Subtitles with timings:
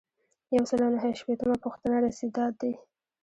[0.55, 2.73] یو سل او نهه شپیتمه پوښتنه رسیدات دي.